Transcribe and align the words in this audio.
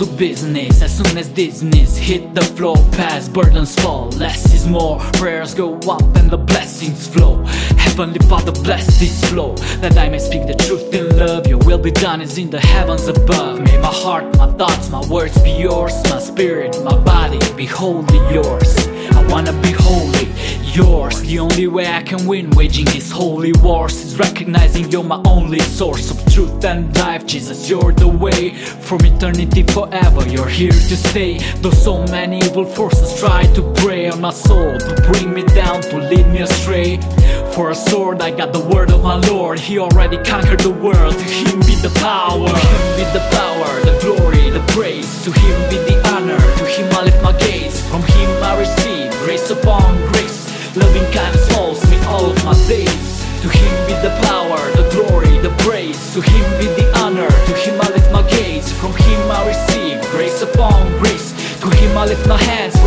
to 0.00 0.06
business. 0.16 0.82
As 0.82 0.96
soon 0.96 1.18
as 1.18 1.28
dizziness 1.28 1.96
hit 1.96 2.34
the 2.34 2.40
floor 2.40 2.76
Past 2.92 3.32
burdens 3.32 3.74
fall, 3.74 4.08
less 4.10 4.52
is 4.52 4.66
more. 4.66 4.98
Prayers 5.14 5.54
go 5.54 5.78
up 5.88 6.16
and 6.16 6.30
the 6.30 6.38
blessings 6.38 7.06
flow. 7.06 7.44
Heavenly 7.76 8.18
Father 8.28 8.52
bless 8.52 8.98
this 8.98 9.22
flow 9.28 9.54
That 9.82 9.98
I 9.98 10.08
may 10.08 10.18
speak 10.18 10.46
the 10.46 10.54
truth 10.54 10.94
in 10.94 11.18
love 11.18 11.46
Your 11.46 11.58
be 11.82 11.90
done 11.90 12.20
is 12.20 12.36
in 12.36 12.50
the 12.50 12.60
heavens 12.60 13.06
above. 13.06 13.60
May 13.60 13.78
my 13.78 13.92
heart, 13.92 14.24
my 14.36 14.50
thoughts, 14.52 14.90
my 14.90 15.04
words 15.06 15.40
be 15.40 15.50
yours. 15.50 15.94
My 16.10 16.18
spirit, 16.18 16.76
my 16.84 16.96
body 16.98 17.38
be 17.56 17.64
wholly 17.64 18.18
yours. 18.32 18.76
I 19.12 19.26
wanna 19.28 19.52
be 19.62 19.70
holy, 19.72 20.28
yours. 20.74 21.20
The 21.22 21.38
only 21.38 21.68
way 21.68 21.86
I 21.86 22.02
can 22.02 22.26
win 22.26 22.50
waging 22.50 22.86
these 22.86 23.10
holy 23.10 23.52
wars. 23.62 23.94
Is 24.04 24.18
recognizing 24.18 24.90
you're 24.90 25.04
my 25.04 25.22
only 25.26 25.60
source 25.60 26.10
of 26.10 26.18
truth 26.32 26.64
and 26.64 26.94
life. 26.98 27.24
Jesus, 27.26 27.68
you're 27.70 27.92
the 27.92 28.08
way 28.08 28.50
From 28.54 29.04
eternity 29.04 29.62
forever, 29.62 30.26
you're 30.28 30.48
here 30.48 30.72
to 30.72 30.96
stay. 30.96 31.38
Though 31.62 31.70
so 31.70 32.04
many 32.06 32.38
evil 32.38 32.64
forces 32.64 33.18
try 33.18 33.44
to 33.54 33.62
prey 33.74 34.10
on 34.10 34.20
my 34.20 34.32
soul 34.32 34.78
To 34.78 34.94
bring 35.10 35.32
me 35.32 35.42
down, 35.54 35.80
to 35.82 35.96
lead 35.96 36.26
me 36.28 36.40
astray. 36.40 36.98
For 37.54 37.70
a 37.70 37.74
sword, 37.74 38.22
I 38.22 38.30
got 38.30 38.52
the 38.52 38.60
word 38.60 38.90
of 38.90 39.02
my 39.02 39.16
Lord. 39.28 39.58
He 39.58 39.78
already 39.78 40.18
conquered 40.18 40.60
the 40.60 40.70
world, 40.70 41.14
the 41.14 41.24
power. 42.00 42.48
To 42.48 42.56
him 42.56 42.82
be 42.96 43.04
the 43.12 43.24
power, 43.30 43.70
the 43.84 43.94
glory, 44.00 44.50
the 44.50 44.64
praise. 44.72 45.22
To 45.24 45.30
him 45.30 45.56
be 45.70 45.76
the 45.88 45.96
honor, 46.12 46.40
to 46.58 46.64
him 46.64 46.88
I 46.96 47.04
lift 47.04 47.22
my 47.22 47.32
gaze. 47.38 47.80
From 47.88 48.02
him 48.02 48.30
I 48.42 48.58
receive 48.58 49.12
grace 49.24 49.50
upon 49.50 49.96
grace. 50.12 50.48
Loving 50.76 51.06
kindness 51.12 51.46
follows 51.52 51.82
me 51.90 51.98
all 52.08 52.26
of 52.26 52.36
my 52.44 52.54
days. 52.66 53.20
To 53.42 53.48
him 53.48 53.72
be 53.86 53.94
the 54.04 54.12
power, 54.28 54.58
the 54.76 54.88
glory, 54.92 55.38
the 55.38 55.52
praise. 55.64 56.00
To 56.14 56.20
him 56.20 56.44
be 56.58 56.66
the 56.80 56.86
honor, 56.98 57.28
to 57.28 57.54
him 57.62 57.80
I 57.80 57.88
lift 57.90 58.10
my 58.12 58.22
gaze. 58.28 58.72
From 58.80 58.92
him 58.92 59.20
I 59.30 59.46
receive 59.46 60.00
grace 60.10 60.42
upon 60.42 60.88
grace. 60.98 61.32
To 61.60 61.68
him 61.70 61.96
I 61.96 62.06
lift 62.06 62.26
my 62.26 62.40
hands 62.42 62.79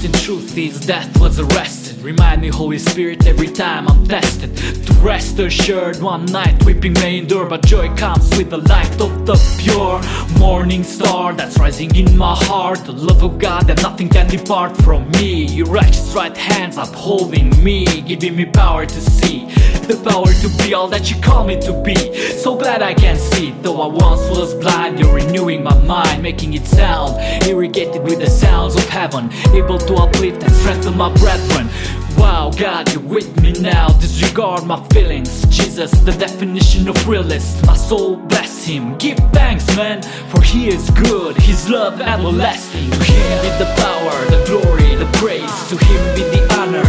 The 0.00 0.06
everlasting 0.06 0.24
truth 0.24 0.56
is 0.56 0.86
death 0.86 1.20
was 1.20 1.38
arrested. 1.38 2.00
Remind 2.00 2.40
me 2.40 2.48
Holy 2.48 2.78
Spirit 2.78 3.26
every 3.26 3.48
time 3.48 3.86
I'm 3.86 4.06
tested. 4.06 4.56
To 4.56 4.92
rest 4.94 5.38
assured 5.38 6.00
one 6.00 6.24
night 6.24 6.64
weeping 6.64 6.94
may 6.94 7.18
endure 7.18 7.44
But 7.44 7.66
joy 7.66 7.94
comes 7.96 8.30
with 8.38 8.48
the 8.48 8.56
light 8.56 8.98
of 8.98 9.26
the 9.26 9.36
pure 9.58 10.00
Morning 10.38 10.84
star 10.84 11.34
that's 11.34 11.58
rising 11.58 11.94
in 11.94 12.16
my 12.16 12.34
heart. 12.34 12.78
The 12.86 12.92
love 12.92 13.22
of 13.22 13.38
God 13.38 13.66
that 13.66 13.82
nothing 13.82 14.08
can 14.08 14.26
depart 14.26 14.74
from 14.78 15.10
me. 15.12 15.44
Your 15.44 15.66
righteous 15.66 16.14
right 16.14 16.34
hands 16.34 16.78
upholding 16.78 17.62
me 17.62 17.84
Giving 18.00 18.36
me 18.36 18.46
power 18.46 18.86
to 18.86 19.00
see 19.00 19.48
The 19.90 19.96
power 20.08 20.32
to 20.32 20.48
be 20.62 20.72
all 20.72 20.86
that 20.86 21.10
you 21.10 21.20
call 21.20 21.44
me 21.44 21.60
to 21.62 21.72
be 21.82 21.96
So 22.38 22.54
glad 22.56 22.80
I 22.80 22.94
can 22.94 23.16
see 23.16 23.50
Though 23.60 23.82
I 23.82 23.88
once 23.88 24.20
was 24.30 24.54
blind 24.54 25.00
You're 25.00 25.12
renewing 25.12 25.64
my 25.64 25.76
mind 25.82 26.22
Making 26.22 26.54
it 26.54 26.64
sound 26.64 27.20
Irrigated 27.48 28.04
with 28.04 28.20
the 28.20 28.30
sounds 28.30 28.76
of 28.76 28.88
heaven 28.88 29.32
Able 29.52 29.78
to 29.78 29.94
uplift 29.94 30.44
and 30.44 30.52
strengthen 30.52 30.96
my 30.96 31.12
brethren 31.14 31.68
Wow, 32.16 32.52
God, 32.56 32.92
you're 32.92 33.02
with 33.02 33.40
me 33.40 33.52
now. 33.52 33.88
Disregard 33.98 34.66
my 34.66 34.86
feelings. 34.88 35.46
Jesus, 35.46 35.90
the 35.90 36.12
definition 36.12 36.86
of 36.86 37.08
realist. 37.08 37.64
My 37.64 37.74
soul 37.74 38.16
bless 38.16 38.64
him. 38.64 38.98
Give 38.98 39.16
thanks, 39.32 39.66
man, 39.74 40.02
for 40.28 40.42
he 40.42 40.68
is 40.68 40.90
good. 40.90 41.36
His 41.38 41.70
love 41.70 41.98
everlasting. 42.00 42.90
To 42.90 43.04
him 43.04 43.42
be 43.42 43.64
the 43.64 43.72
power, 43.78 44.24
the 44.26 44.44
glory, 44.46 44.96
the 44.96 45.10
praise. 45.18 45.68
To 45.70 45.78
him 45.78 46.14
be 46.14 46.22
the 46.36 46.54
honor. 46.58 46.79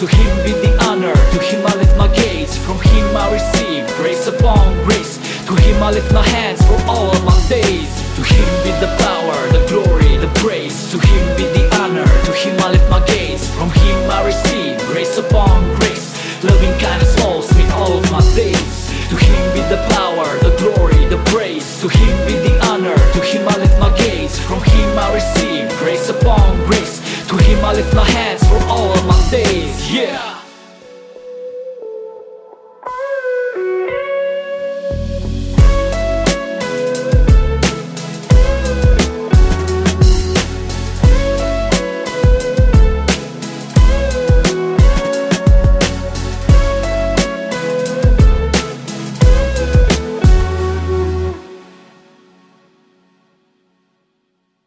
To 0.00 0.06
him 0.06 0.32
be 0.46 0.52
the 0.52 0.72
honor. 0.88 1.12
To 1.12 1.38
him 1.44 1.60
I 1.66 1.76
lift 1.76 1.94
my 1.98 2.08
gaze. 2.16 2.56
From 2.56 2.80
him 2.80 3.14
I 3.14 3.36
receive 3.36 3.84
grace 4.00 4.26
upon 4.26 4.72
grace. 4.88 5.20
To 5.44 5.54
him 5.54 5.82
I 5.82 5.90
lift 5.90 6.10
my 6.14 6.26
hands 6.26 6.64
for 6.64 6.80
all 6.88 7.12
of 7.12 7.22
my 7.22 7.36
days. 7.50 7.92
To 8.16 8.22
him 8.24 8.48
be 8.64 8.72
the 8.80 8.88
power, 8.96 9.36
the 9.52 9.60
glory, 9.68 10.16
the 10.16 10.32
praise. 10.40 10.90
To 10.92 10.98
him 10.98 11.36
be 11.36 11.44
the 11.52 11.68
honor. 11.76 12.08
To 12.24 12.32
him 12.32 12.56
I 12.64 12.72
lift 12.72 12.88
my 12.88 13.04
gaze. 13.12 13.44
From 13.52 13.68
him 13.68 13.98
I 14.08 14.24
receive 14.24 14.80
grace 14.88 15.18
upon 15.18 15.68
grace. 15.76 16.16
Loving 16.42 16.72
kindness 16.80 17.14
follows 17.20 17.52
me 17.52 17.68
all 17.76 17.92
of 17.92 18.10
my 18.10 18.24
days. 18.32 18.88
To 19.12 19.16
him 19.20 19.42
be 19.52 19.60
the 19.68 19.84
power, 19.92 20.24
the 20.40 20.56
glory, 20.64 21.04
the 21.12 21.20
praise. 21.28 21.78
To 21.82 21.88
him 21.90 22.14
be 22.26 22.40
the 22.40 22.56
honor. 22.72 22.96
To 22.96 23.20
him 23.20 23.46
I 23.46 23.56
lift 23.60 23.78
my 23.78 23.92
gaze. 23.98 24.38
From 24.48 24.64
him 24.64 24.96
I 24.96 25.12
receive 25.12 25.68
grace 25.76 26.08
upon 26.08 26.56
grace. 26.64 27.04
To 27.28 27.36
him 27.36 27.62
I 27.62 27.74
lift 27.74 27.94
my 27.94 28.08
hands 28.16 28.29